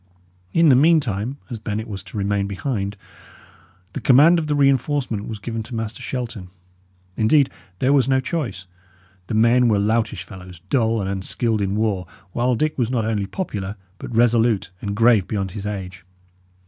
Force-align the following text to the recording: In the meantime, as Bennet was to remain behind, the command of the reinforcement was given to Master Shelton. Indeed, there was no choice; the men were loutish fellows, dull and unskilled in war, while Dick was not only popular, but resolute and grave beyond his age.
In 0.51 0.69
the 0.69 0.75
meantime, 0.75 1.37
as 1.51 1.59
Bennet 1.59 1.87
was 1.87 2.01
to 2.05 2.17
remain 2.17 2.47
behind, 2.47 2.97
the 3.93 4.01
command 4.01 4.39
of 4.39 4.47
the 4.47 4.55
reinforcement 4.55 5.27
was 5.27 5.37
given 5.37 5.61
to 5.61 5.75
Master 5.75 6.01
Shelton. 6.01 6.49
Indeed, 7.15 7.51
there 7.77 7.93
was 7.93 8.07
no 8.09 8.19
choice; 8.19 8.65
the 9.27 9.35
men 9.35 9.67
were 9.67 9.77
loutish 9.77 10.23
fellows, 10.23 10.59
dull 10.71 11.01
and 11.01 11.07
unskilled 11.07 11.61
in 11.61 11.75
war, 11.75 12.07
while 12.31 12.55
Dick 12.55 12.79
was 12.79 12.89
not 12.89 13.05
only 13.05 13.27
popular, 13.27 13.75
but 13.99 14.15
resolute 14.15 14.71
and 14.81 14.95
grave 14.95 15.27
beyond 15.27 15.51
his 15.51 15.67
age. 15.67 16.03